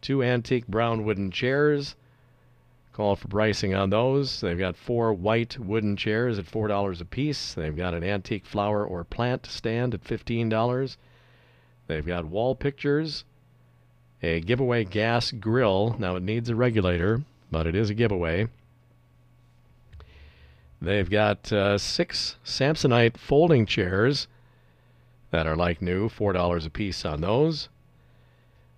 Two 0.00 0.22
antique 0.22 0.66
brown 0.66 1.04
wooden 1.04 1.30
chairs. 1.30 1.94
Call 2.92 3.16
for 3.16 3.28
pricing 3.28 3.74
on 3.74 3.90
those. 3.90 4.40
They've 4.40 4.58
got 4.58 4.76
four 4.76 5.12
white 5.12 5.58
wooden 5.58 5.96
chairs 5.96 6.38
at 6.38 6.44
$4 6.46 7.00
a 7.00 7.04
piece. 7.04 7.54
They've 7.54 7.76
got 7.76 7.94
an 7.94 8.04
antique 8.04 8.44
flower 8.44 8.84
or 8.84 9.02
plant 9.02 9.46
stand 9.46 9.94
at 9.94 10.04
$15. 10.04 10.96
They've 11.86 12.06
got 12.06 12.26
wall 12.26 12.54
pictures, 12.54 13.24
a 14.22 14.40
giveaway 14.40 14.84
gas 14.84 15.32
grill. 15.32 15.96
Now 15.98 16.16
it 16.16 16.22
needs 16.22 16.48
a 16.48 16.54
regulator, 16.54 17.22
but 17.50 17.66
it 17.66 17.74
is 17.74 17.90
a 17.90 17.94
giveaway. 17.94 18.48
They've 20.80 21.08
got 21.08 21.52
uh, 21.52 21.78
six 21.78 22.36
Samsonite 22.44 23.16
folding 23.16 23.66
chairs 23.66 24.28
that 25.30 25.46
are 25.46 25.56
like 25.56 25.82
new, 25.82 26.08
$4 26.08 26.66
a 26.66 26.70
piece 26.70 27.04
on 27.04 27.20
those. 27.20 27.68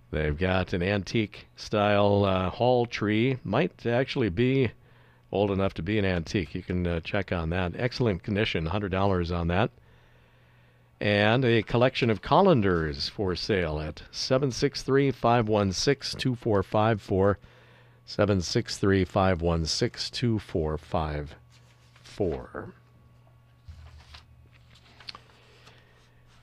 They've 0.09 0.37
got 0.37 0.73
an 0.73 0.81
antique 0.81 1.47
style 1.55 2.23
uh, 2.23 2.49
hall 2.49 2.85
tree. 2.85 3.37
Might 3.43 3.85
actually 3.85 4.29
be 4.29 4.71
old 5.31 5.51
enough 5.51 5.73
to 5.75 5.83
be 5.83 5.99
an 5.99 6.05
antique. 6.05 6.55
You 6.55 6.63
can 6.63 6.87
uh, 6.87 6.99
check 7.01 7.31
on 7.31 7.49
that. 7.49 7.73
Excellent 7.75 8.23
condition, 8.23 8.67
$100 8.67 9.37
on 9.37 9.47
that. 9.49 9.71
And 10.99 11.45
a 11.45 11.61
collection 11.61 12.09
of 12.09 12.21
colanders 12.21 13.09
for 13.09 13.35
sale 13.35 13.79
at 13.79 14.01
763 14.11 15.11
516 15.11 16.19
2454. 16.19 17.37
763 18.05 19.05
516 19.05 20.11
2454. 20.11 21.37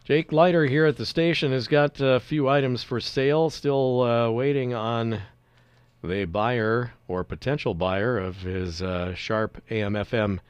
Jake 0.05 0.33
Leiter 0.33 0.67
here 0.67 0.85
at 0.85 0.99
the 0.99 1.07
station 1.07 1.51
has 1.51 1.67
got 1.67 1.99
a 1.99 2.21
few 2.21 2.49
items 2.49 2.83
for 2.83 3.01
sale, 3.01 3.49
still 3.49 4.03
uh, 4.03 4.31
waiting 4.31 4.75
on 4.75 5.23
the 6.03 6.27
buyer 6.27 6.93
or 7.09 7.25
potential 7.25 7.75
buyer 7.75 8.19
of 8.19 8.43
his 8.43 8.83
uh, 8.83 9.15
Sharp 9.15 9.63
AM 9.71 9.95
FM 9.95 10.41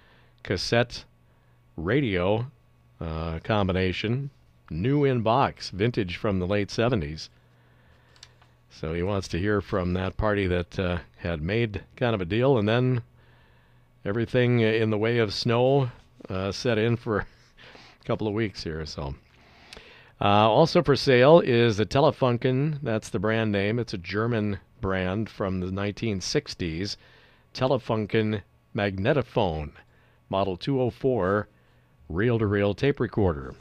cassette 0.43 1.05
radio 1.77 2.51
uh, 3.01 3.39
combination. 3.45 4.31
New 4.71 5.05
in 5.05 5.23
box, 5.23 5.71
vintage 5.71 6.17
from 6.17 6.39
the 6.41 6.47
late 6.47 6.69
70s. 6.69 7.29
So 8.71 8.93
he 8.93 9.03
wants 9.03 9.29
to 9.29 9.39
hear 9.39 9.61
from 9.61 9.93
that 9.93 10.17
party 10.17 10.49
that 10.49 10.79
uh, 10.79 10.99
had 11.19 11.41
made 11.41 11.85
kind 11.97 12.15
of 12.15 12.21
a 12.21 12.25
deal, 12.25 12.59
and 12.59 12.69
then 12.69 13.03
everything 14.05 14.61
in 14.61 14.91
the 14.91 14.99
way 14.99 15.19
of 15.19 15.33
snow 15.33 15.91
uh, 16.29 16.53
set 16.53 16.79
in 16.79 16.97
for 16.97 17.19
a 18.01 18.05
couple 18.05 18.29
of 18.29 18.35
weeks 18.35 18.63
here. 18.65 18.85
So. 18.87 19.15
Uh, 20.21 20.49
also 20.49 20.83
for 20.83 20.95
sale 20.95 21.41
is 21.41 21.77
the 21.77 21.87
Telefunken. 21.87 22.79
That's 22.83 23.09
the 23.09 23.19
brand 23.19 23.51
name. 23.51 23.79
It's 23.79 23.95
a 23.95 23.99
German 23.99 24.61
brand 24.81 25.29
from 25.29 25.61
the 25.61 25.67
1960s. 25.67 26.97
Telefunken 27.53 28.43
Magnetophon, 28.75 29.71
model 30.29 30.57
204, 30.57 31.49
reel 32.09 32.39
to 32.39 32.47
reel 32.47 32.75
tape 32.75 33.01
recorder. 33.01 33.55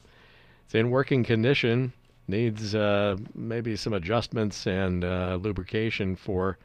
It's 0.66 0.76
in 0.76 0.90
working 0.90 1.24
condition, 1.24 1.94
needs 2.28 2.74
uh, 2.74 3.18
maybe 3.36 3.76
some 3.76 3.94
adjustments 3.94 4.66
and 4.66 5.04
uh, 5.04 5.38
lubrication 5.42 6.16
for 6.16 6.58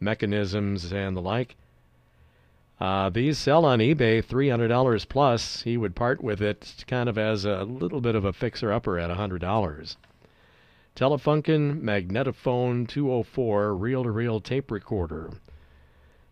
mechanisms 0.00 0.92
and 0.92 1.16
the 1.16 1.22
like. 1.22 1.56
Uh, 2.78 3.08
these 3.08 3.38
sell 3.38 3.64
on 3.64 3.78
eBay 3.78 4.22
$300 4.22 5.08
plus. 5.08 5.62
He 5.62 5.76
would 5.76 5.96
part 5.96 6.22
with 6.22 6.42
it 6.42 6.84
kind 6.86 7.08
of 7.08 7.16
as 7.16 7.44
a 7.44 7.64
little 7.64 8.00
bit 8.00 8.14
of 8.14 8.24
a 8.24 8.32
fixer 8.32 8.70
upper 8.70 8.98
at 8.98 9.10
$100. 9.10 9.96
Telefunken 10.94 11.80
Magnetophon 11.82 12.88
204 12.88 13.74
reel 13.74 14.02
to 14.02 14.10
reel 14.10 14.40
tape 14.40 14.70
recorder. 14.70 15.30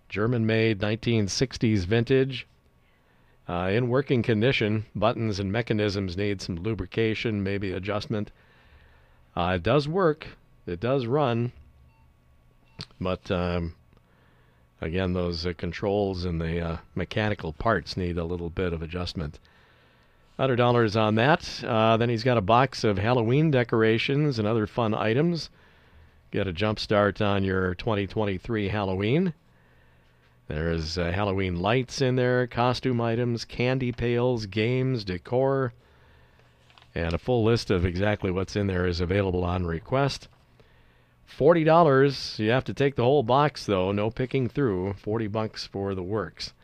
German 0.08 0.46
made 0.46 0.80
1960s 0.80 1.84
vintage. 1.86 2.46
Uh, 3.46 3.70
in 3.72 3.88
working 3.88 4.22
condition, 4.22 4.86
buttons 4.94 5.38
and 5.38 5.52
mechanisms 5.52 6.16
need 6.16 6.40
some 6.40 6.56
lubrication, 6.56 7.42
maybe 7.42 7.72
adjustment. 7.72 8.30
Uh, 9.36 9.52
it 9.56 9.62
does 9.62 9.86
work, 9.86 10.28
it 10.66 10.80
does 10.80 11.04
run, 11.04 11.52
but 12.98 13.30
um, 13.30 13.74
again, 14.84 15.14
those 15.14 15.46
uh, 15.46 15.52
controls 15.56 16.24
and 16.24 16.40
the 16.40 16.60
uh, 16.60 16.76
mechanical 16.94 17.52
parts 17.52 17.96
need 17.96 18.18
a 18.18 18.24
little 18.24 18.50
bit 18.50 18.72
of 18.72 18.82
adjustment. 18.82 19.38
$100 20.38 21.00
on 21.00 21.14
that. 21.14 21.64
Uh, 21.64 21.96
then 21.96 22.08
he's 22.08 22.24
got 22.24 22.36
a 22.36 22.42
box 22.42 22.84
of 22.84 22.98
Halloween 22.98 23.50
decorations 23.50 24.38
and 24.38 24.46
other 24.46 24.66
fun 24.66 24.92
items. 24.92 25.48
Get 26.30 26.46
a 26.46 26.52
jump 26.52 26.78
start 26.78 27.22
on 27.22 27.44
your 27.44 27.74
2023 27.76 28.68
Halloween. 28.68 29.32
There's 30.48 30.98
uh, 30.98 31.12
Halloween 31.12 31.60
lights 31.60 32.02
in 32.02 32.16
there, 32.16 32.46
costume 32.46 33.00
items, 33.00 33.44
candy 33.44 33.92
pails, 33.92 34.44
games, 34.46 35.04
decor, 35.04 35.72
and 36.94 37.14
a 37.14 37.18
full 37.18 37.42
list 37.42 37.70
of 37.70 37.86
exactly 37.86 38.30
what's 38.30 38.56
in 38.56 38.66
there 38.66 38.86
is 38.86 39.00
available 39.00 39.44
on 39.44 39.64
request. 39.64 40.28
$40. 41.28 42.38
You 42.38 42.50
have 42.50 42.64
to 42.64 42.74
take 42.74 42.96
the 42.96 43.04
whole 43.04 43.22
box 43.22 43.66
though, 43.66 43.92
no 43.92 44.10
picking 44.10 44.48
through. 44.48 44.94
40 44.94 45.26
bucks 45.28 45.66
for 45.66 45.94
the 45.94 46.02
works. 46.02 46.54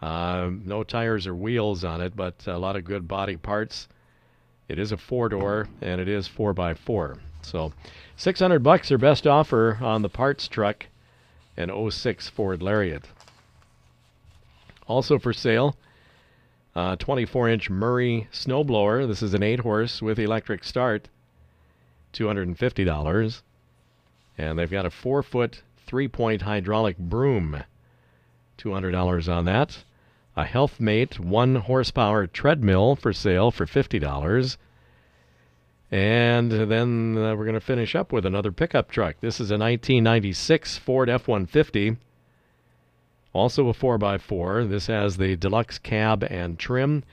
Uh, 0.00 0.50
no 0.64 0.84
tires 0.84 1.26
or 1.26 1.34
wheels 1.34 1.84
on 1.84 2.00
it, 2.00 2.14
but 2.14 2.46
a 2.46 2.56
lot 2.56 2.76
of 2.76 2.84
good 2.84 3.08
body 3.08 3.36
parts. 3.36 3.88
It 4.68 4.78
is 4.78 4.92
a 4.92 4.96
four 4.96 5.28
door 5.28 5.68
and 5.82 6.00
it 6.00 6.08
is 6.08 6.28
four 6.28 6.54
by 6.54 6.74
four. 6.74 7.16
So, 7.42 7.72
600 8.16 8.62
bucks 8.62 8.88
their 8.88 8.98
best 8.98 9.26
offer 9.26 9.78
on 9.80 10.02
the 10.02 10.08
parts 10.08 10.46
truck, 10.46 10.86
an 11.56 11.70
06 11.90 12.28
Ford 12.28 12.62
Lariat. 12.62 13.08
Also 14.90 15.20
for 15.20 15.32
sale, 15.32 15.76
uh, 16.74 16.96
24 16.96 17.48
inch 17.48 17.70
Murray 17.70 18.26
snowblower. 18.32 19.06
This 19.06 19.22
is 19.22 19.34
an 19.34 19.42
8 19.44 19.60
horse 19.60 20.02
with 20.02 20.18
electric 20.18 20.64
start, 20.64 21.08
$250. 22.12 23.42
And 24.36 24.58
they've 24.58 24.68
got 24.68 24.86
a 24.86 24.90
4 24.90 25.22
foot, 25.22 25.62
3 25.86 26.08
point 26.08 26.42
hydraulic 26.42 26.98
broom, 26.98 27.62
$200 28.58 29.32
on 29.32 29.44
that. 29.44 29.84
A 30.36 30.44
Healthmate 30.44 31.20
1 31.20 31.54
horsepower 31.54 32.26
treadmill 32.26 32.96
for 32.96 33.12
sale 33.12 33.52
for 33.52 33.66
$50. 33.66 34.56
And 35.92 36.50
then 36.50 37.16
uh, 37.16 37.36
we're 37.36 37.44
going 37.44 37.54
to 37.54 37.60
finish 37.60 37.94
up 37.94 38.10
with 38.10 38.26
another 38.26 38.50
pickup 38.50 38.90
truck. 38.90 39.20
This 39.20 39.36
is 39.36 39.52
a 39.52 39.54
1996 39.54 40.78
Ford 40.78 41.08
F 41.08 41.28
150. 41.28 41.96
Also 43.32 43.68
a 43.68 43.72
4x4. 43.72 44.68
This 44.68 44.88
has 44.88 45.16
the 45.16 45.36
deluxe 45.36 45.78
cab 45.78 46.24
and 46.28 46.58
trim. 46.58 47.04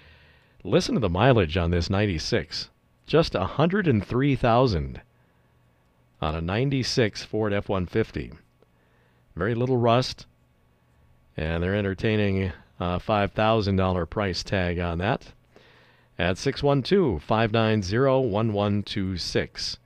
Listen 0.64 0.96
to 0.96 1.02
the 1.02 1.10
mileage 1.10 1.58
on 1.58 1.72
this 1.72 1.90
96. 1.90 2.70
Just 3.06 3.36
103,000 3.36 5.02
on 6.20 6.36
a 6.36 6.42
96 6.42 7.24
Ford 7.24 7.54
F 7.54 7.70
150. 7.70 8.34
Very 9.36 9.54
little 9.54 9.78
rust. 9.78 10.26
And 11.36 11.62
they're 11.62 11.76
entertaining 11.76 12.52
a 12.80 13.00
$5,000 13.00 14.10
price 14.10 14.44
tag 14.44 14.80
on 14.80 14.98
that 14.98 15.34
at 16.18 16.38
612 16.38 17.22
590 17.22 17.98
1126. 17.98 19.78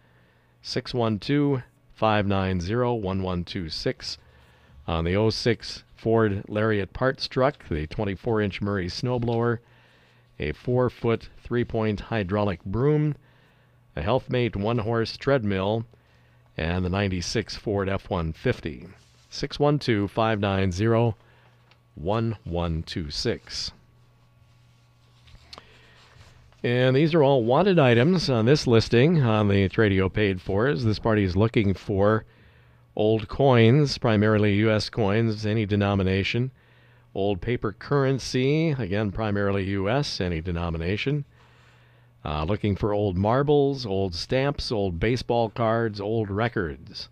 612 0.62 1.64
590 1.94 2.76
1126 2.76 4.18
on 4.88 5.06
the 5.06 5.30
06 5.32 5.84
Ford 5.96 6.44
Lariat 6.48 6.94
parts 6.94 7.28
truck, 7.28 7.68
the 7.70 7.88
24 7.88 8.42
inch 8.42 8.62
Murray 8.62 8.88
snowblower, 8.88 9.60
a 10.40 10.52
4 10.52 10.90
foot 10.90 11.30
3 11.44 11.64
point 11.64 12.00
hydraulic 12.00 12.64
broom, 12.66 13.16
a 13.96 14.02
Healthmate 14.02 14.56
1 14.56 14.78
horse 14.80 15.18
treadmill, 15.18 15.86
and 16.58 16.84
the 16.84 16.90
96 16.90 17.56
Ford 17.58 17.88
F 17.88 18.10
150. 18.10 18.88
612 19.30 20.12
590 20.12 21.16
1126. 21.96 23.72
And 26.64 26.96
these 26.96 27.14
are 27.14 27.24
all 27.24 27.44
wanted 27.44 27.80
items 27.80 28.30
on 28.30 28.46
this 28.46 28.68
listing 28.68 29.24
on 29.24 29.48
the 29.48 29.68
Tradio 29.68 30.12
paid 30.12 30.42
for. 30.42 30.74
This 30.74 31.00
party 31.00 31.24
is 31.24 31.36
looking 31.36 31.74
for 31.74 32.24
old 32.96 33.28
coins, 33.28 33.98
primarily 33.98 34.56
U.S. 34.56 34.90
coins, 34.90 35.46
any 35.46 35.66
denomination. 35.66 36.52
Old 37.14 37.42
paper 37.42 37.72
currency, 37.72 38.72
again, 38.72 39.12
primarily 39.12 39.66
U.S., 39.66 40.22
any 40.22 40.42
denomination. 40.42 41.26
Uh, 42.24 42.44
looking 42.44 42.76
for 42.76 42.94
old 42.94 43.18
marbles, 43.18 43.86
old 43.86 44.14
stamps, 44.14 44.72
old 44.72 45.00
baseball 45.00 45.50
cards, 45.50 46.00
old 46.00 46.30
records. 46.30 47.10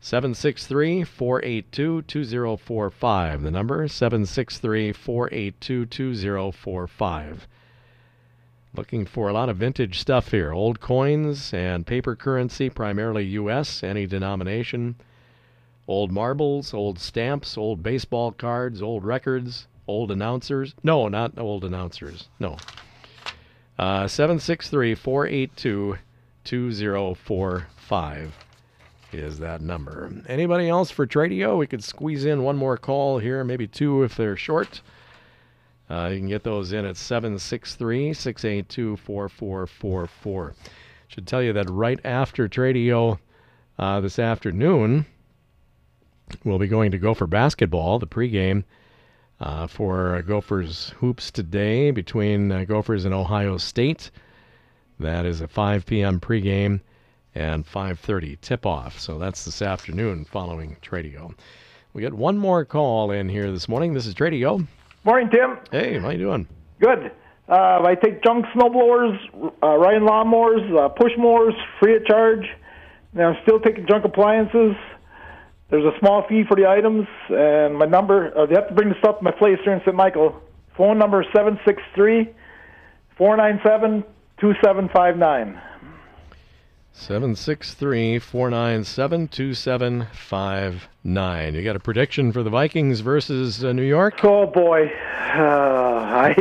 763 0.00 1.04
482 1.04 2.02
2045. 2.02 3.42
The 3.42 3.50
number 3.50 3.86
763 3.86 4.92
482 4.92 5.86
2045. 5.86 7.48
Looking 8.74 9.04
for 9.04 9.28
a 9.28 9.34
lot 9.34 9.50
of 9.50 9.58
vintage 9.58 9.98
stuff 9.98 10.30
here 10.30 10.52
old 10.52 10.80
coins 10.80 11.52
and 11.52 11.86
paper 11.86 12.16
currency, 12.16 12.70
primarily 12.70 13.24
U.S., 13.26 13.82
any 13.82 14.06
denomination. 14.06 14.94
Old 15.86 16.10
marbles, 16.10 16.72
old 16.72 16.98
stamps, 16.98 17.58
old 17.58 17.82
baseball 17.82 18.32
cards, 18.32 18.80
old 18.80 19.04
records, 19.04 19.66
old 19.86 20.10
announcers. 20.10 20.74
No, 20.82 21.08
not 21.08 21.38
old 21.38 21.64
announcers. 21.64 22.28
No. 22.38 22.56
Uh, 23.78 24.08
763 24.08 24.94
482 24.94 25.98
2045 26.44 28.34
is 29.12 29.38
that 29.38 29.60
number. 29.60 30.10
Anybody 30.26 30.68
else 30.68 30.90
for 30.90 31.06
Tradio? 31.06 31.58
We 31.58 31.66
could 31.66 31.84
squeeze 31.84 32.24
in 32.24 32.42
one 32.42 32.56
more 32.56 32.78
call 32.78 33.18
here, 33.18 33.44
maybe 33.44 33.66
two 33.66 34.02
if 34.02 34.16
they're 34.16 34.36
short. 34.36 34.80
Uh, 35.92 36.08
you 36.08 36.18
can 36.18 36.28
get 36.28 36.42
those 36.42 36.72
in 36.72 36.86
at 36.86 36.96
763 36.96 38.14
682 38.14 38.96
4444. 38.96 40.54
Should 41.08 41.26
tell 41.26 41.42
you 41.42 41.52
that 41.52 41.68
right 41.68 42.00
after 42.02 42.48
Tradio 42.48 43.18
uh, 43.78 44.00
this 44.00 44.18
afternoon, 44.18 45.04
we'll 46.44 46.58
be 46.58 46.66
going 46.66 46.92
to 46.92 46.98
Gopher 46.98 47.26
basketball, 47.26 47.98
the 47.98 48.06
pregame 48.06 48.64
uh, 49.38 49.66
for 49.66 50.22
Gophers 50.22 50.94
hoops 50.98 51.30
today 51.30 51.90
between 51.90 52.50
uh, 52.50 52.64
Gophers 52.64 53.04
and 53.04 53.12
Ohio 53.12 53.58
State. 53.58 54.10
That 54.98 55.26
is 55.26 55.42
a 55.42 55.48
5 55.48 55.84
p.m. 55.84 56.20
pregame 56.20 56.80
and 57.34 57.66
5:30 57.66 58.40
tip-off. 58.40 58.98
So 58.98 59.18
that's 59.18 59.44
this 59.44 59.60
afternoon 59.60 60.24
following 60.24 60.78
Tradio. 60.80 61.34
We 61.92 62.00
get 62.00 62.14
one 62.14 62.38
more 62.38 62.64
call 62.64 63.10
in 63.10 63.28
here 63.28 63.52
this 63.52 63.68
morning. 63.68 63.92
This 63.92 64.06
is 64.06 64.14
Tradio. 64.14 64.66
Morning, 65.04 65.30
Tim. 65.30 65.58
Hey, 65.72 65.98
how 65.98 66.10
you 66.10 66.18
doing? 66.18 66.46
Good. 66.80 67.10
Uh, 67.48 67.82
I 67.84 67.96
take 68.00 68.22
junk 68.22 68.46
snowblowers, 68.54 69.18
uh, 69.60 69.76
riding 69.76 70.02
lawnmowers, 70.02 70.62
uh, 70.78 70.88
push 70.90 71.10
mowers, 71.18 71.54
free 71.80 71.96
of 71.96 72.06
charge. 72.06 72.46
And 73.12 73.22
I'm 73.22 73.36
still 73.42 73.58
taking 73.58 73.86
junk 73.88 74.04
appliances. 74.04 74.76
There's 75.70 75.84
a 75.84 75.98
small 75.98 76.24
fee 76.28 76.44
for 76.46 76.54
the 76.54 76.68
items, 76.68 77.08
and 77.30 77.76
my 77.76 77.86
number. 77.86 78.36
Uh, 78.36 78.46
they 78.46 78.54
have 78.54 78.68
to 78.68 78.74
bring 78.74 78.90
the 78.90 78.94
stuff 79.00 79.18
to 79.18 79.24
my 79.24 79.32
place 79.32 79.58
here 79.64 79.72
in 79.72 79.80
St. 79.80 79.94
Michael. 79.94 80.40
Phone 80.76 80.98
number 80.98 81.24
seven 81.34 81.58
six 81.66 81.82
three 81.94 82.30
four 83.18 83.36
nine 83.36 83.60
seven 83.64 84.04
two 84.40 84.52
seven 84.62 84.88
five 84.94 85.16
nine. 85.16 85.60
763 86.94 88.18
497 88.18 89.28
2759. 89.28 91.54
You 91.54 91.64
got 91.64 91.76
a 91.76 91.80
prediction 91.80 92.32
for 92.32 92.42
the 92.42 92.50
Vikings 92.50 93.00
versus 93.00 93.64
uh, 93.64 93.72
New 93.72 93.82
York? 93.82 94.22
Oh, 94.24 94.46
boy. 94.46 94.92
Uh, 95.18 95.32
I, 96.12 96.34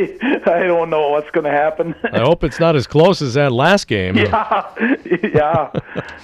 I 0.45 0.63
don't 0.63 0.89
know 0.89 1.09
what's 1.09 1.31
going 1.31 1.45
to 1.45 1.51
happen. 1.51 1.95
I 2.11 2.19
hope 2.19 2.43
it's 2.43 2.59
not 2.59 2.75
as 2.75 2.85
close 2.85 3.21
as 3.21 3.35
that 3.35 3.51
last 3.51 3.87
game. 3.87 4.17
yeah. 4.17 4.69
yeah. 5.23 5.71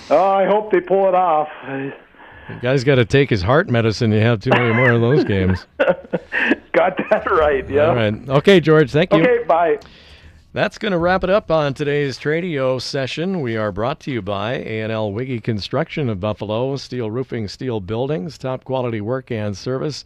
oh, 0.10 0.32
I 0.32 0.46
hope 0.46 0.72
they 0.72 0.82
pull 0.82 1.08
it 1.08 1.16
off. 1.16 1.48
The 2.48 2.60
guy's 2.62 2.84
got 2.84 2.96
to 2.96 3.06
take 3.06 3.30
his 3.30 3.42
heart 3.42 3.70
medicine. 3.70 4.12
You 4.12 4.22
have 4.22 4.42
too 4.42 4.52
many 4.52 4.74
more 4.74 4.92
of 4.92 5.02
those 5.02 5.24
games. 5.24 5.66
Got 6.74 6.98
that 7.10 7.30
right, 7.32 7.68
yeah. 7.70 7.88
All 7.88 7.96
right. 7.96 8.30
Okay, 8.30 8.60
George, 8.60 8.92
thank 8.92 9.12
you. 9.12 9.22
Okay, 9.22 9.44
bye. 9.46 9.80
That's 10.54 10.78
going 10.78 10.94
to 10.94 10.98
wrap 10.98 11.26
it 11.26 11.30
up 11.30 11.52
on 11.52 11.74
today's 11.74 12.18
Tradio 12.18 12.82
session. 12.82 13.42
We 13.42 13.58
are 13.58 13.74
brought 13.74 14.00
to 14.02 14.12
you 14.12 14.22
by 14.22 14.54
A&L 14.54 15.12
Wiggy 15.12 15.42
Construction 15.42 16.08
of 16.08 16.22
Buffalo, 16.22 16.78
steel 16.78 17.12
roofing, 17.12 17.50
steel 17.50 17.82
buildings, 17.82 18.38
top 18.38 18.64
quality 18.64 19.02
work 19.02 19.30
and 19.30 19.58
service. 19.58 20.06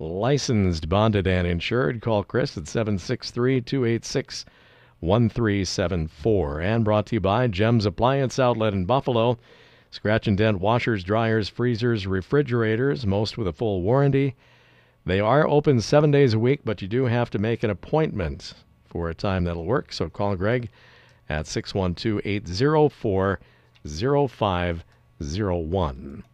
Licensed, 0.00 0.88
bonded, 0.88 1.28
and 1.28 1.46
insured. 1.46 2.02
Call 2.02 2.24
Chris 2.24 2.58
at 2.58 2.66
763 2.66 3.60
286 3.60 4.44
1374. 4.98 6.60
And 6.60 6.84
brought 6.84 7.06
to 7.06 7.16
you 7.16 7.20
by 7.20 7.46
Gems 7.46 7.86
Appliance 7.86 8.40
Outlet 8.40 8.72
in 8.72 8.84
Buffalo. 8.84 9.38
Scratch 9.92 10.26
and 10.26 10.36
dent 10.36 10.58
washers, 10.58 11.04
dryers, 11.04 11.48
freezers, 11.48 12.04
refrigerators, 12.04 13.06
most 13.06 13.38
with 13.38 13.46
a 13.46 13.52
full 13.52 13.80
warranty. 13.82 14.34
They 15.06 15.20
are 15.20 15.46
open 15.46 15.80
seven 15.80 16.10
days 16.10 16.34
a 16.34 16.38
week, 16.40 16.62
but 16.64 16.82
you 16.82 16.88
do 16.88 17.04
have 17.04 17.30
to 17.30 17.38
make 17.38 17.62
an 17.62 17.70
appointment 17.70 18.54
for 18.88 19.08
a 19.08 19.14
time 19.14 19.44
that'll 19.44 19.64
work. 19.64 19.92
So 19.92 20.08
call 20.08 20.34
Greg 20.36 20.68
at 21.28 21.46
612 21.46 22.22
804 22.24 23.38
0501. 23.84 26.24